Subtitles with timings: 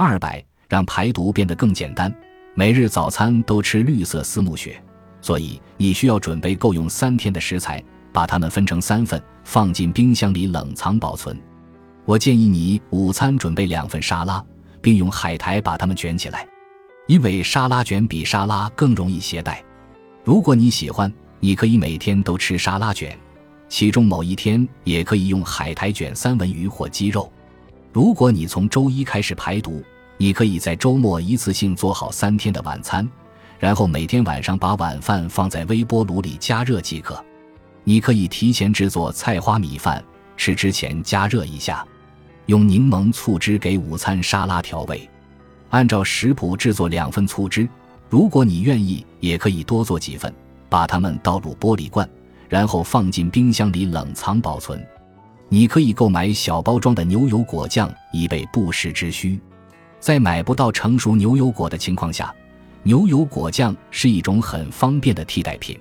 [0.00, 2.14] 二百，让排毒变得更简单。
[2.54, 4.80] 每日早餐都吃绿色丝木雪，
[5.20, 7.82] 所以你需要准备够用三天的食材，
[8.12, 11.36] 把它们分成三份，放进冰箱里冷藏保存。
[12.04, 14.40] 我建议你午餐准备两份沙拉，
[14.80, 16.46] 并用海苔把它们卷起来，
[17.08, 19.60] 因为沙拉卷比沙拉更容易携带。
[20.22, 23.18] 如果你喜欢，你可以每天都吃沙拉卷，
[23.68, 27.28] 其中某一天也可以用海苔卷三文鱼或鸡肉。
[27.92, 29.82] 如果你从周一开始排毒，
[30.16, 33.08] 你可以在周末一次性做好三天的晚餐，
[33.58, 37.22] 然后每天晚上把晚饭放在微波炉里加热即可。
[37.84, 40.04] 你可以提前制作菜花米饭，
[40.36, 41.86] 吃之前加热一下。
[42.46, 45.08] 用柠檬醋汁给午餐沙拉调味，
[45.70, 47.68] 按照食谱制作两份醋汁。
[48.08, 50.32] 如果你愿意，也可以多做几份，
[50.68, 52.08] 把它们倒入玻璃罐，
[52.48, 54.82] 然后放进冰箱里冷藏保存。
[55.50, 59.40] 你可以购买小包装的牛油果酱，以备不时之需。
[59.98, 62.34] 在买不到成熟牛油果的情况下，
[62.82, 65.78] 牛油果酱是一种很方便的替代品。